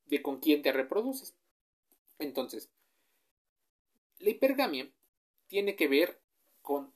de 0.07 0.21
con 0.21 0.39
quién 0.39 0.61
te 0.61 0.71
reproduces. 0.71 1.35
Entonces, 2.19 2.69
la 4.19 4.29
hipergamia 4.31 4.89
tiene 5.47 5.75
que 5.75 5.87
ver 5.87 6.19
con 6.61 6.91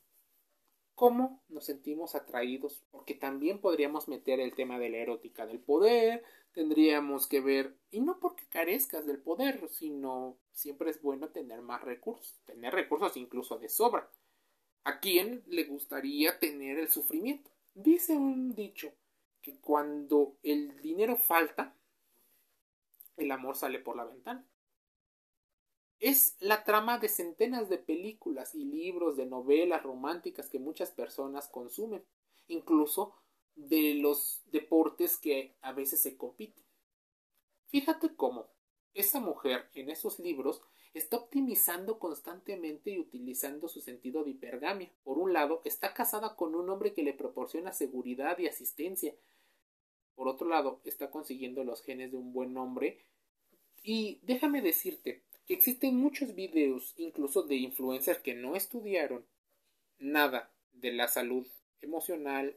cómo 0.96 1.42
nos 1.50 1.66
sentimos 1.66 2.16
atraídos, 2.16 2.84
porque 2.92 3.16
también 3.16 3.60
podríamos 3.60 4.08
meter 4.08 4.40
el 4.40 4.54
tema 4.54 4.78
de 4.78 4.90
la 4.90 4.98
erótica 4.98 5.46
del 5.46 5.60
poder, 5.60 6.24
tendríamos 6.54 7.28
que 7.28 7.42
ver, 7.42 7.76
y 7.90 8.02
no 8.02 8.20
porque 8.20 8.46
carezcas 8.50 9.06
del 9.06 9.20
poder, 9.20 9.68
sino 9.70 10.38
siempre 10.52 10.92
es 10.92 11.02
bueno 11.02 11.30
tener 11.30 11.62
más 11.62 11.82
recursos, 11.82 12.40
tener 12.46 12.74
recursos 12.74 13.18
incluso 13.18 13.58
de 13.58 13.70
sobra. 13.70 14.10
¿A 14.84 15.00
quién 15.00 15.44
le 15.48 15.64
gustaría 15.64 16.38
tener 16.40 16.78
el 16.78 16.90
sufrimiento? 16.90 17.50
Dice 17.74 18.14
un 18.14 18.54
dicho 18.54 18.92
que 19.42 19.58
cuando 19.58 20.36
el 20.44 20.82
dinero 20.82 21.18
falta, 21.18 21.76
el 23.18 23.32
amor 23.32 23.56
sale 23.56 23.80
por 23.80 23.96
la 23.96 24.06
ventana. 24.06 24.48
Es 26.00 26.36
la 26.40 26.64
trama 26.64 26.98
de 26.98 27.10
centenas 27.10 27.70
de 27.70 27.78
películas 27.78 28.56
y 28.56 28.66
libros 28.66 29.18
de 29.18 29.28
novelas 29.28 29.84
románticas 29.84 30.50
que 30.50 30.60
muchas 30.60 30.92
personas 30.92 31.48
consumen, 31.48 32.04
incluso 32.48 33.16
de 33.56 33.96
los 33.96 34.42
deportes 34.48 35.18
que 35.18 35.56
a 35.62 35.74
veces 35.74 36.02
se 36.02 36.18
compiten. 36.18 36.64
Fíjate 37.68 38.16
cómo 38.16 38.50
esa 38.94 39.20
mujer 39.20 39.70
en 39.74 39.90
esos 39.90 40.20
libros 40.20 40.62
está 40.94 41.18
optimizando 41.18 42.00
constantemente 42.00 42.92
y 42.92 43.00
utilizando 43.00 43.68
su 43.68 43.80
sentido 43.80 44.24
de 44.24 44.32
hipergamia. 44.32 44.92
Por 45.04 45.18
un 45.18 45.34
lado, 45.34 45.62
está 45.64 45.94
casada 45.94 46.36
con 46.36 46.56
un 46.56 46.70
hombre 46.70 46.94
que 46.94 47.04
le 47.04 47.14
proporciona 47.14 47.72
seguridad 47.72 48.38
y 48.40 48.48
asistencia. 48.48 49.16
Por 50.22 50.28
otro 50.28 50.48
lado, 50.48 50.82
está 50.86 51.10
consiguiendo 51.10 51.64
los 51.64 51.82
genes 51.82 52.12
de 52.12 52.18
un 52.18 52.32
buen 52.32 52.56
hombre. 52.56 53.00
Y 53.82 54.20
déjame 54.22 54.62
decirte 54.62 55.24
que 55.48 55.56
existen 55.56 55.98
muchos 55.98 56.36
videos, 56.36 56.94
incluso 56.98 57.42
de 57.42 57.56
influencers 57.56 58.20
que 58.20 58.36
no 58.36 58.56
estudiaron 58.56 59.26
nada 59.98 60.52
de 60.74 60.92
la 60.92 61.08
salud 61.08 61.48
emocional, 61.82 62.56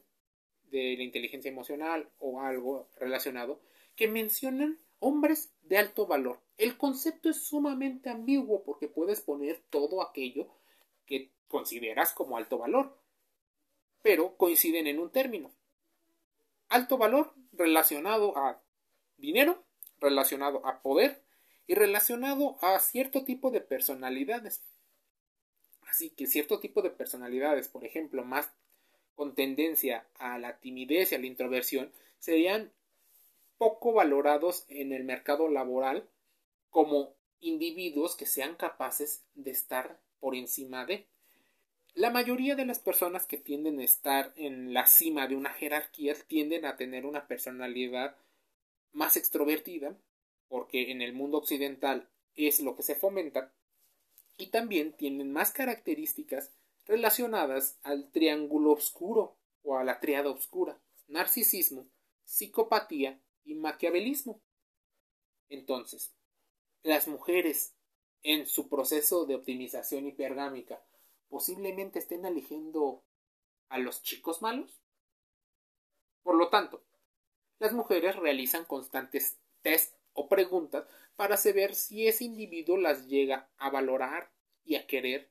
de 0.71 0.95
la 0.99 1.05
inteligencia 1.05 1.51
emocional 1.51 2.11
o 2.19 2.43
algo 2.43 2.91
relacionado, 2.99 3.63
que 3.97 4.09
mencionan 4.09 4.79
hombres 4.99 5.51
de 5.63 5.79
alto 5.79 6.07
valor. 6.07 6.41
El 6.59 6.77
concepto 6.77 7.31
es 7.31 7.47
sumamente 7.47 8.11
ambiguo 8.11 8.63
porque 8.63 8.89
puedes 8.89 9.23
poner 9.23 9.63
todo 9.71 10.03
aquello 10.03 10.49
que 11.07 11.31
consideras 11.49 12.13
como 12.13 12.37
alto 12.37 12.59
valor, 12.59 12.95
pero 14.03 14.37
coinciden 14.37 14.87
en 14.87 14.99
un 14.99 15.11
término. 15.11 15.51
Alto 16.69 16.99
valor 16.99 17.33
relacionado 17.57 18.37
a 18.37 18.63
dinero, 19.17 19.65
relacionado 19.99 20.67
a 20.67 20.81
poder 20.83 21.23
y 21.67 21.75
relacionado 21.75 22.59
a 22.61 22.79
cierto 22.79 23.25
tipo 23.25 23.51
de 23.51 23.61
personalidades. 23.61 24.63
Así 25.89 26.11
que 26.11 26.27
cierto 26.27 26.61
tipo 26.61 26.83
de 26.83 26.91
personalidades, 26.91 27.69
por 27.69 27.85
ejemplo, 27.85 28.25
más 28.25 28.51
con 29.15 29.35
tendencia 29.35 30.07
a 30.19 30.39
la 30.39 30.59
timidez 30.59 31.13
y 31.13 31.15
a 31.15 31.19
la 31.19 31.27
introversión, 31.27 31.93
serían 32.19 32.73
poco 33.59 33.93
valorados 33.93 34.65
en 34.69 34.93
el 34.93 35.05
mercado 35.05 35.49
laboral 35.49 36.09
como 36.71 37.15
individuos 37.41 38.17
que 38.17 38.27
sean 38.27 38.57
capaces 38.57 39.23
de 39.35 39.53
estar 39.53 40.01
por 40.19 40.35
encima 40.35 40.85
de. 40.87 41.07
La 41.95 42.11
mayoría 42.11 42.57
de 42.57 42.67
las 42.67 42.81
personas 42.81 43.25
que 43.25 43.39
tienden 43.39 43.79
a 43.79 43.85
estar 43.85 44.33
en 44.35 44.75
la 44.75 44.85
cima 44.85 45.29
de 45.29 45.37
una 45.37 45.51
jerarquía 45.51 46.15
tienden 46.27 46.65
a 46.65 46.77
tener 46.77 47.07
una 47.07 47.29
personalidad 47.29 48.17
más 48.91 49.17
extrovertida, 49.17 49.97
porque 50.49 50.91
en 50.91 51.03
el 51.03 51.13
mundo 51.13 51.39
occidental 51.39 52.11
es 52.35 52.59
lo 52.59 52.75
que 52.75 52.83
se 52.83 52.97
fomenta, 52.97 53.55
y 54.37 54.49
también 54.49 54.93
tienen 54.97 55.33
más 55.33 55.53
características 55.53 56.53
relacionadas 56.85 57.79
al 57.85 58.11
triángulo 58.11 58.73
oscuro 58.73 59.37
o 59.63 59.79
a 59.79 59.85
la 59.85 60.01
triada 60.01 60.31
oscura, 60.31 60.81
narcisismo, 61.07 61.87
psicopatía 62.25 63.21
y 63.45 63.55
maquiavelismo. 63.55 64.41
Entonces, 65.49 66.13
las 66.83 67.07
mujeres 67.07 67.77
en 68.25 68.47
su 68.47 68.69
proceso 68.69 69.27
de 69.27 69.37
optimización 69.37 70.09
hipergámica 70.09 70.83
posiblemente 71.35 71.99
estén 71.99 72.25
eligiendo 72.25 73.03
a 73.69 73.79
los 73.79 74.05
chicos 74.05 74.41
malos. 74.41 74.81
Por 76.23 76.37
lo 76.37 76.49
tanto, 76.49 76.85
las 77.59 77.73
mujeres 77.73 78.15
realizan 78.15 78.65
constantes 78.65 79.41
test 79.61 79.97
o 80.13 80.29
preguntas 80.29 80.87
para 81.17 81.37
saber 81.37 81.75
si 81.75 82.07
ese 82.07 82.23
individuo 82.23 82.77
las 82.77 83.09
llega 83.09 83.51
a 83.57 83.69
valorar 83.69 84.31
y 84.63 84.77
a 84.77 84.87
querer 84.87 85.29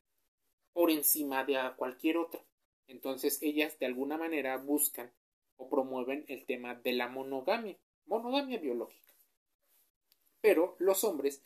por 0.73 0.91
encima 0.91 1.45
de 1.45 1.57
cualquier 1.77 2.17
otro. 2.17 2.43
Entonces 2.87 3.41
ellas 3.41 3.79
de 3.79 3.85
alguna 3.85 4.17
manera 4.17 4.57
buscan 4.57 5.09
o 5.55 5.69
promueven 5.69 6.25
el 6.27 6.45
tema 6.45 6.75
de 6.75 6.91
la 6.91 7.07
monogamia 7.07 7.77
monogamia 8.07 8.59
biológica. 8.59 9.13
Pero 10.41 10.75
los 10.79 11.05
hombres 11.05 11.45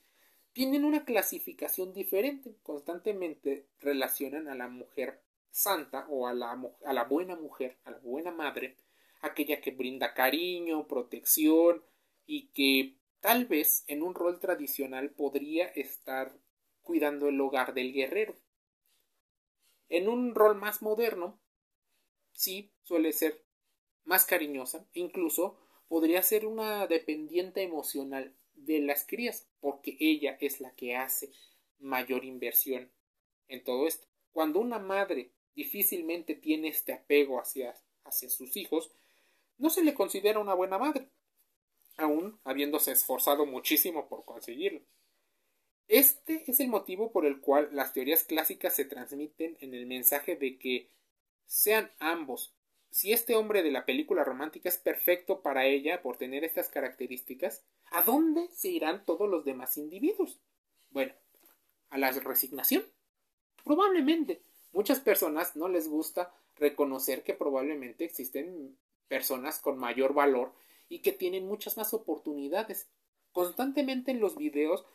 tienen 0.58 0.86
una 0.86 1.06
clasificación 1.06 1.94
diferente, 1.94 2.56
constantemente 2.64 3.68
relacionan 3.80 4.48
a 4.48 4.56
la 4.56 4.68
mujer 4.68 5.22
santa 5.52 6.08
o 6.10 6.26
a 6.26 6.34
la, 6.34 6.60
a 6.84 6.94
la 6.94 7.04
buena 7.04 7.36
mujer, 7.36 7.78
a 7.84 7.92
la 7.92 8.00
buena 8.00 8.32
madre, 8.32 8.76
aquella 9.22 9.62
que 9.62 9.70
brinda 9.70 10.16
cariño, 10.16 10.88
protección 10.88 11.84
y 12.26 12.48
que 12.54 12.98
tal 13.20 13.46
vez 13.46 13.84
en 13.86 14.02
un 14.02 14.16
rol 14.16 14.40
tradicional 14.40 15.12
podría 15.12 15.68
estar 15.68 16.36
cuidando 16.82 17.28
el 17.28 17.40
hogar 17.40 17.76
del 17.76 17.94
guerrero. 17.94 18.34
En 19.90 20.10
un 20.10 20.34
rol 20.34 20.56
más 20.56 20.82
moderno, 20.82 21.40
sí 22.32 22.74
suele 22.82 23.14
ser 23.14 23.46
más 24.06 24.26
cariñosa, 24.26 24.88
incluso 24.94 25.60
podría 25.88 26.24
ser 26.24 26.48
una 26.48 26.88
dependiente 26.88 27.62
emocional 27.62 28.34
de 28.58 28.80
las 28.80 29.06
crías, 29.06 29.48
porque 29.60 29.96
ella 30.00 30.38
es 30.42 30.60
la 30.60 30.76
que 30.76 30.96
hace 30.96 31.32
mayor 31.80 32.26
inversión 32.26 32.92
en 33.48 33.64
todo 33.64 33.88
esto. 33.88 34.08
Cuando 34.32 34.60
una 34.60 34.80
madre 34.80 35.32
difícilmente 35.56 36.36
tiene 36.36 36.68
este 36.68 36.94
apego 36.94 37.40
hacia, 37.40 37.74
hacia 38.04 38.30
sus 38.30 38.58
hijos, 38.58 38.92
no 39.58 39.70
se 39.70 39.84
le 39.84 39.94
considera 39.94 40.40
una 40.40 40.54
buena 40.54 40.78
madre, 40.78 41.10
aun 41.96 42.40
habiéndose 42.44 42.92
esforzado 42.92 43.46
muchísimo 43.46 44.08
por 44.08 44.26
conseguirlo. 44.26 44.82
Este 45.88 46.44
es 46.52 46.60
el 46.60 46.68
motivo 46.68 47.12
por 47.12 47.26
el 47.26 47.40
cual 47.40 47.70
las 47.72 47.94
teorías 47.94 48.26
clásicas 48.26 48.76
se 48.76 48.86
transmiten 48.86 49.58
en 49.62 49.74
el 49.74 49.86
mensaje 49.86 50.36
de 50.36 50.60
que 50.60 50.92
sean 51.46 51.92
ambos 52.00 52.54
si 52.90 53.14
este 53.14 53.36
hombre 53.36 53.64
de 53.64 53.72
la 53.72 53.86
película 53.86 54.24
romántica 54.24 54.70
es 54.70 54.78
perfecto 54.78 55.42
para 55.42 55.66
ella 55.66 56.02
por 56.02 56.18
tener 56.18 56.44
estas 56.44 56.70
características, 56.70 57.64
¿a 57.92 58.02
dónde 58.04 58.50
se 58.52 58.70
irán 58.70 59.06
todos 59.06 59.30
los 59.30 59.46
demás 59.46 59.78
individuos? 59.78 60.40
Bueno, 60.92 61.14
a 61.90 61.98
la 61.98 62.12
resignación. 62.12 62.84
Probablemente. 63.64 64.42
Muchas 64.72 65.00
personas 65.00 65.56
no 65.56 65.68
les 65.68 65.88
gusta 65.88 66.34
reconocer 66.56 67.24
que 67.24 67.34
probablemente 67.34 68.06
existen 68.06 68.78
personas 69.08 69.60
con 69.60 69.78
mayor 69.78 70.14
valor 70.14 70.54
y 70.90 71.00
que 71.00 71.12
tienen 71.12 71.48
muchas 71.48 71.78
más 71.78 71.94
oportunidades. 71.94 72.90
Constantemente 73.32 74.12
en 74.12 74.20
los 74.20 74.36
videos 74.38 74.86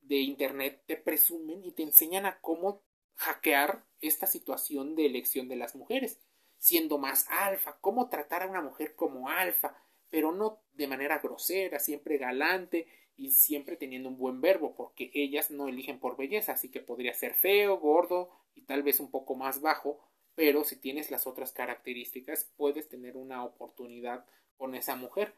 de 0.00 0.16
internet 0.16 0.82
te 0.86 0.96
presumen 0.96 1.64
y 1.64 1.72
te 1.72 1.82
enseñan 1.82 2.26
a 2.26 2.40
cómo 2.40 2.82
hackear 3.16 3.84
esta 4.00 4.26
situación 4.26 4.94
de 4.94 5.06
elección 5.06 5.48
de 5.48 5.56
las 5.56 5.74
mujeres 5.74 6.18
siendo 6.64 6.96
más 6.96 7.26
alfa, 7.28 7.76
cómo 7.82 8.08
tratar 8.08 8.42
a 8.42 8.46
una 8.46 8.62
mujer 8.62 8.94
como 8.94 9.28
alfa, 9.28 9.76
pero 10.14 10.30
no 10.30 10.60
de 10.74 10.86
manera 10.86 11.18
grosera, 11.18 11.80
siempre 11.80 12.18
galante 12.18 12.86
y 13.16 13.32
siempre 13.32 13.74
teniendo 13.74 14.08
un 14.08 14.16
buen 14.16 14.40
verbo, 14.40 14.76
porque 14.76 15.10
ellas 15.12 15.50
no 15.50 15.66
eligen 15.66 15.98
por 15.98 16.16
belleza, 16.16 16.52
así 16.52 16.70
que 16.70 16.78
podría 16.78 17.12
ser 17.14 17.34
feo, 17.34 17.78
gordo 17.78 18.30
y 18.54 18.62
tal 18.62 18.84
vez 18.84 19.00
un 19.00 19.10
poco 19.10 19.34
más 19.34 19.60
bajo, 19.60 19.98
pero 20.36 20.62
si 20.62 20.76
tienes 20.76 21.10
las 21.10 21.26
otras 21.26 21.50
características 21.50 22.48
puedes 22.56 22.88
tener 22.88 23.16
una 23.16 23.44
oportunidad 23.44 24.24
con 24.56 24.76
esa 24.76 24.94
mujer. 24.94 25.34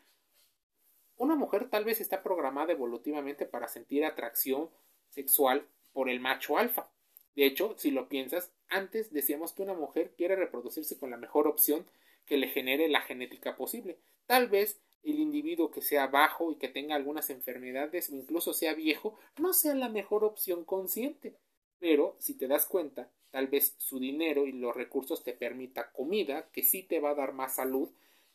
Una 1.17 1.37
mujer 1.37 1.71
tal 1.71 1.87
vez 1.87 2.03
está 2.03 2.23
programada 2.23 2.73
evolutivamente 2.73 3.47
para 3.47 3.69
sentir 3.69 4.05
atracción 4.05 4.69
sexual 5.09 5.67
por 5.95 6.11
el 6.11 6.21
macho 6.21 6.59
alfa, 6.59 6.91
de 7.35 7.47
hecho, 7.47 7.75
si 7.79 7.91
lo 7.91 8.09
piensas, 8.11 8.51
antes 8.69 9.11
decíamos 9.11 9.55
que 9.55 9.63
una 9.63 9.75
mujer 9.75 10.13
quiere 10.19 10.37
reproducirse 10.37 10.99
con 10.99 11.11
la 11.11 11.17
mejor 11.17 11.47
opción 11.47 11.87
que 12.27 12.37
le 12.37 12.49
genere 12.49 12.89
la 12.89 13.03
genética 13.03 13.57
posible. 13.57 13.99
Tal 14.27 14.49
vez 14.49 14.81
el 15.03 15.21
individuo 15.21 15.71
que 15.71 15.83
sea 15.83 16.09
bajo 16.09 16.51
y 16.51 16.57
que 16.57 16.69
tenga 16.69 16.97
algunas 16.97 17.31
enfermedades 17.31 18.11
o 18.11 18.17
incluso 18.17 18.53
sea 18.53 18.75
viejo 18.75 19.19
no 19.39 19.53
sea 19.53 19.75
la 19.75 19.89
mejor 19.89 20.25
opción 20.25 20.65
consciente. 20.65 21.37
Pero 21.79 22.17
si 22.19 22.35
te 22.35 22.49
das 22.49 22.67
cuenta, 22.67 23.11
tal 23.31 23.47
vez 23.47 23.75
su 23.79 23.99
dinero 24.01 24.47
y 24.47 24.53
los 24.53 24.75
recursos 24.75 25.23
te 25.23 25.33
permita 25.33 25.93
comida 25.93 26.49
que 26.53 26.63
sí 26.63 26.83
te 26.83 27.01
va 27.01 27.11
a 27.11 27.15
dar 27.15 27.33
más 27.35 27.57
salud, 27.57 27.91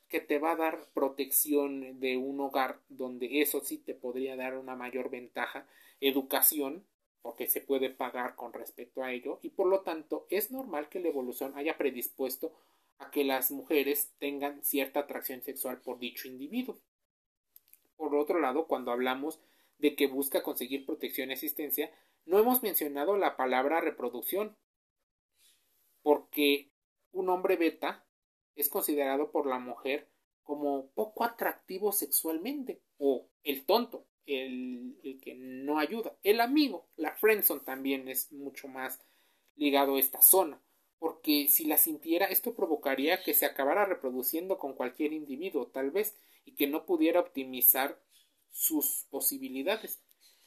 que 0.07 0.21
te 0.21 0.39
va 0.39 0.51
a 0.51 0.57
dar 0.57 0.87
protección 0.93 1.99
de 1.99 2.17
un 2.17 2.39
hogar 2.39 2.79
donde 2.89 3.41
eso 3.41 3.61
sí 3.61 3.77
te 3.77 3.93
podría 3.93 4.35
dar 4.35 4.57
una 4.57 4.75
mayor 4.75 5.09
ventaja, 5.09 5.67
educación 5.99 6.85
porque 7.21 7.47
se 7.47 7.61
puede 7.61 7.89
pagar 7.89 8.35
con 8.35 8.53
respecto 8.53 9.03
a 9.03 9.11
ello 9.11 9.39
y 9.41 9.49
por 9.49 9.67
lo 9.67 9.81
tanto 9.81 10.25
es 10.29 10.51
normal 10.51 10.89
que 10.89 10.99
la 10.99 11.09
evolución 11.09 11.53
haya 11.55 11.77
predispuesto 11.77 12.53
a 13.01 13.09
que 13.09 13.23
las 13.23 13.51
mujeres 13.51 14.13
tengan 14.19 14.63
cierta 14.63 15.01
atracción 15.01 15.41
sexual 15.41 15.81
por 15.81 15.97
dicho 15.97 16.27
individuo. 16.27 16.79
Por 17.97 18.15
otro 18.15 18.39
lado, 18.39 18.67
cuando 18.67 18.91
hablamos 18.91 19.39
de 19.79 19.95
que 19.95 20.07
busca 20.07 20.43
conseguir 20.43 20.85
protección 20.85 21.31
y 21.31 21.33
asistencia, 21.33 21.91
no 22.25 22.37
hemos 22.37 22.61
mencionado 22.61 23.17
la 23.17 23.35
palabra 23.35 23.81
reproducción, 23.81 24.55
porque 26.03 26.71
un 27.11 27.29
hombre 27.29 27.55
beta 27.55 28.05
es 28.55 28.69
considerado 28.69 29.31
por 29.31 29.47
la 29.47 29.57
mujer 29.57 30.07
como 30.43 30.91
poco 30.91 31.23
atractivo 31.23 31.91
sexualmente 31.91 32.81
o 32.97 33.27
el 33.43 33.65
tonto 33.65 34.05
el, 34.25 35.19
que 35.23 35.33
no 35.35 35.79
ayuda. 35.79 36.15
El 36.23 36.39
amigo, 36.39 36.87
la 36.95 37.15
friendzone 37.15 37.61
también 37.61 38.07
es 38.07 38.31
mucho 38.31 38.67
más 38.67 39.03
ligado 39.55 39.95
a 39.95 39.99
esta 39.99 40.21
zona, 40.21 40.61
porque 41.01 41.47
si 41.49 41.65
la 41.65 41.77
sintiera 41.77 42.27
esto 42.27 42.53
provocaría 42.53 43.23
que 43.23 43.33
se 43.33 43.47
acabara 43.47 43.85
reproduciendo 43.87 44.59
con 44.59 44.73
cualquier 44.73 45.13
individuo, 45.13 45.65
tal 45.65 45.89
vez, 45.89 46.15
y 46.45 46.51
que 46.51 46.67
no 46.67 46.85
pudiera 46.85 47.19
optimizar 47.19 47.99
sus 48.51 49.07
posibilidades. 49.09 49.99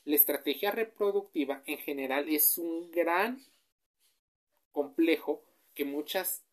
la 0.05 0.15
estrategia 0.15 0.71
reproductiva 0.71 1.65
en 1.67 1.79
general 1.79 2.29
es 2.29 2.57
un 2.57 2.93
gran 2.93 3.45
complejo 4.71 5.43
que 5.75 5.85
muchas 5.85 6.45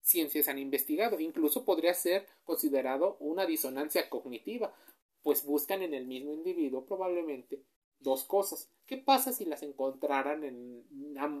ciencias 0.00 0.48
han 0.48 0.58
investigado. 0.58 1.20
Incluso 1.20 1.64
podría 1.64 1.94
ser 1.94 2.26
considerado 2.42 3.18
una 3.20 3.46
disonancia 3.46 4.10
cognitiva, 4.10 4.74
pues 5.22 5.44
buscan 5.44 5.82
en 5.82 5.94
el 5.94 6.06
mismo 6.06 6.32
individuo 6.32 6.84
probablemente 6.86 7.62
dos 8.00 8.24
cosas. 8.24 8.70
¿Qué 8.86 8.96
pasa 8.96 9.32
si 9.32 9.44
las 9.44 9.62
encontraran 9.62 10.44
en, 10.44 10.84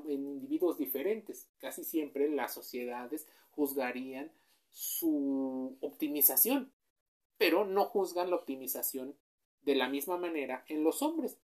individuos 0.08 0.78
diferentes? 0.78 1.48
Casi 1.60 1.84
siempre 1.84 2.28
las 2.28 2.52
sociedades 2.52 3.26
juzgarían 3.50 4.30
su 4.70 5.76
optimización, 5.80 6.72
pero 7.38 7.64
no 7.64 7.84
juzgan 7.86 8.30
la 8.30 8.36
optimización 8.36 9.16
de 9.62 9.74
la 9.74 9.88
misma 9.88 10.18
manera 10.18 10.64
en 10.68 10.84
los 10.84 11.02
hombres. 11.02 11.38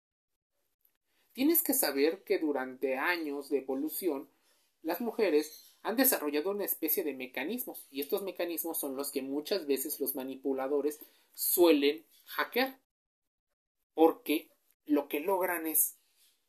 Tienes 1.33 1.63
que 1.63 1.73
saber 1.73 2.25
que 2.25 2.39
durante 2.39 2.97
años 2.99 3.49
de 3.49 3.59
evolución 3.59 4.29
las 4.83 5.01
mujeres 5.01 5.75
han 5.83 5.97
desarrollado 5.97 6.51
una 6.51 6.65
especie 6.65 7.05
de 7.05 7.15
mecanismos 7.15 7.87
y 7.91 8.01
estos 8.01 8.23
mecanismos 8.23 8.79
son 8.79 8.97
los 8.97 9.11
que 9.11 9.23
muchas 9.23 9.67
veces 9.67 9.99
los 10.01 10.15
manipuladores 10.15 11.01
suelen 11.35 12.05
hackear 12.27 12.79
porque 13.95 14.52
lo 14.87 15.09
que 15.09 15.21
logran 15.21 15.67
es 15.67 15.97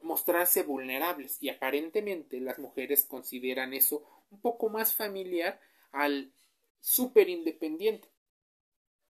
mostrarse 0.01 0.63
vulnerables 0.63 1.37
y 1.41 1.49
aparentemente 1.49 2.39
las 2.39 2.59
mujeres 2.59 3.05
consideran 3.05 3.73
eso 3.73 4.03
un 4.31 4.41
poco 4.41 4.69
más 4.69 4.93
familiar 4.93 5.59
al 5.91 6.31
super 6.81 7.29
independiente. 7.29 8.09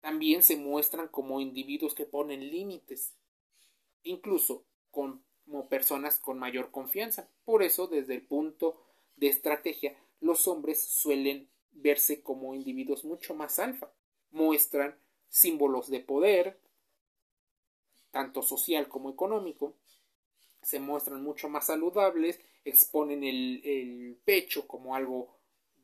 También 0.00 0.42
se 0.42 0.56
muestran 0.56 1.08
como 1.08 1.40
individuos 1.40 1.94
que 1.94 2.06
ponen 2.06 2.50
límites, 2.50 3.14
incluso 4.02 4.64
como 4.90 5.68
personas 5.68 6.18
con 6.18 6.38
mayor 6.38 6.70
confianza. 6.70 7.28
Por 7.44 7.62
eso, 7.62 7.86
desde 7.86 8.14
el 8.14 8.22
punto 8.22 8.82
de 9.16 9.28
estrategia, 9.28 9.96
los 10.20 10.48
hombres 10.48 10.82
suelen 10.82 11.48
verse 11.72 12.22
como 12.22 12.54
individuos 12.54 13.04
mucho 13.04 13.34
más 13.34 13.58
alfa. 13.58 13.92
Muestran 14.30 14.98
símbolos 15.28 15.90
de 15.90 16.00
poder, 16.00 16.58
tanto 18.10 18.42
social 18.42 18.88
como 18.88 19.10
económico, 19.10 19.74
se 20.62 20.80
muestran 20.80 21.22
mucho 21.22 21.48
más 21.48 21.66
saludables, 21.66 22.38
exponen 22.64 23.24
el, 23.24 23.62
el, 23.64 24.18
pecho 24.24 24.66
como 24.66 24.94
algo 24.94 25.36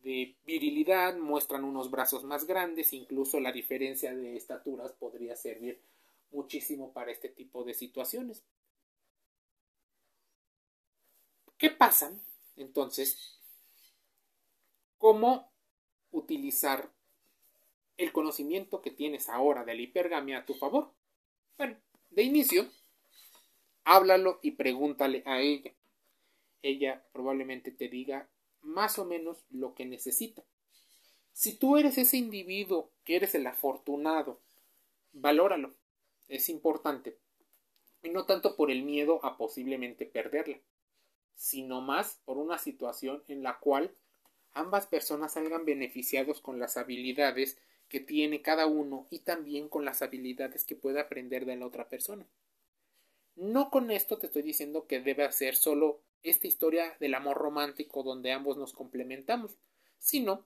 de 0.03 0.37
virilidad, 0.45 1.17
muestran 1.17 1.65
unos 1.65 1.91
brazos 1.91 2.25
más 2.25 2.47
grandes, 2.47 2.93
incluso 2.93 3.41
la 3.41 3.53
diferencia 3.53 4.15
de 4.15 4.37
estaturas 4.37 4.93
podría 4.93 5.35
servir 5.37 5.81
muchísimo 6.31 6.93
para 6.93 7.11
este 7.11 7.29
tipo 7.29 7.65
de 7.65 7.75
situaciones. 7.75 8.43
¿Qué 11.59 11.71
pasa 11.71 12.13
entonces? 12.57 13.41
¿Cómo 14.99 15.51
utilizar 16.11 16.91
el 17.97 18.13
conocimiento 18.13 18.83
que 18.83 18.91
tienes 18.91 19.29
ahora 19.29 19.65
de 19.65 19.75
la 19.75 19.83
hipergamia 19.83 20.39
a 20.39 20.47
tu 20.47 20.55
favor? 20.55 20.93
Bueno, 21.57 21.77
de 22.11 22.23
inicio, 22.23 22.67
háblalo 23.85 24.41
y 24.43 24.53
pregúntale 24.53 25.23
a 25.27 25.41
ella. 25.41 25.73
Ella 26.63 27.05
probablemente 27.13 27.71
te 27.71 27.89
diga 27.89 28.29
más 28.63 28.99
o 28.99 29.05
menos 29.05 29.45
lo 29.51 29.75
que 29.75 29.87
necesita. 29.87 30.43
Si 31.33 31.55
tú 31.55 31.77
eres 31.77 31.99
ese 31.99 32.17
individuo 32.17 32.91
que 33.05 33.17
eres 33.17 33.35
el 33.35 33.47
afortunado, 33.47 34.41
valóralo. 35.13 35.75
Es 36.29 36.49
importante. 36.49 37.19
Y 38.03 38.11
no 38.11 38.25
tanto 38.25 38.57
por 38.57 38.71
el 38.71 38.83
miedo 38.83 39.25
a 39.25 39.37
posiblemente 39.37 40.07
perderla, 40.07 40.59
sino 41.35 41.81
más 41.81 42.21
por 42.25 42.39
una 42.39 42.59
situación 42.59 43.23
en 43.29 43.43
la 43.43 43.59
cual 43.59 43.95
ambas 44.53 44.87
personas 44.87 45.35
salgan 45.35 45.65
beneficiados 45.65 46.41
con 46.41 46.59
las 46.59 46.77
habilidades 46.77 47.59
que 47.89 48.01
tiene 48.01 48.43
cada 48.43 48.67
uno 48.67 49.07
y 49.11 49.21
también 49.21 49.69
con 49.69 49.85
las 49.85 50.03
habilidades 50.03 50.65
que 50.65 50.77
puede 50.77 51.01
aprender 51.01 51.47
de 51.47 51.57
la 51.57 51.67
otra 51.67 51.89
persona. 51.89 52.27
No 53.37 53.71
con 53.71 53.91
esto 53.91 54.19
te 54.19 54.27
estoy 54.27 54.43
diciendo 54.43 54.87
que 54.87 55.01
debe 55.01 55.31
ser 55.31 55.57
solo 55.57 56.01
esta 56.23 56.47
historia 56.47 56.97
del 56.99 57.15
amor 57.15 57.37
romántico 57.37 58.03
donde 58.03 58.33
ambos 58.33 58.57
nos 58.57 58.73
complementamos, 58.73 59.57
sino 59.99 60.45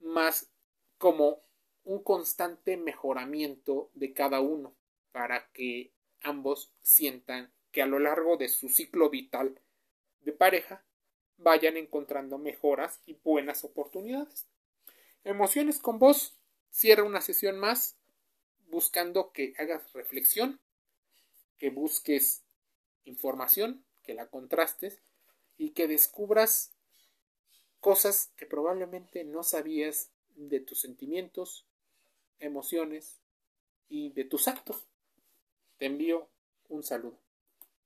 más 0.00 0.50
como 0.98 1.40
un 1.84 2.02
constante 2.02 2.76
mejoramiento 2.76 3.90
de 3.94 4.12
cada 4.12 4.40
uno 4.40 4.74
para 5.12 5.48
que 5.52 5.92
ambos 6.20 6.72
sientan 6.82 7.50
que 7.72 7.82
a 7.82 7.86
lo 7.86 7.98
largo 7.98 8.36
de 8.36 8.48
su 8.48 8.68
ciclo 8.68 9.10
vital 9.10 9.60
de 10.20 10.32
pareja 10.32 10.84
vayan 11.38 11.76
encontrando 11.76 12.38
mejoras 12.38 13.00
y 13.06 13.14
buenas 13.22 13.64
oportunidades. 13.64 14.46
Emociones 15.24 15.78
con 15.78 15.98
vos 15.98 16.36
Cierra 16.70 17.04
una 17.04 17.20
sesión 17.20 17.58
más 17.58 17.96
buscando 18.68 19.32
que 19.32 19.54
hagas 19.58 19.92
reflexión, 19.92 20.60
que 21.58 21.70
busques 21.70 22.42
información, 23.04 23.84
que 24.02 24.14
la 24.14 24.28
contrastes 24.28 25.00
y 25.56 25.70
que 25.70 25.88
descubras 25.88 26.72
cosas 27.80 28.32
que 28.36 28.46
probablemente 28.46 29.24
no 29.24 29.42
sabías 29.42 30.10
de 30.34 30.60
tus 30.60 30.80
sentimientos, 30.80 31.66
emociones 32.40 33.20
y 33.88 34.10
de 34.10 34.24
tus 34.24 34.48
actos. 34.48 34.86
Te 35.78 35.86
envío 35.86 36.28
un 36.68 36.82
saludo. 36.82 37.25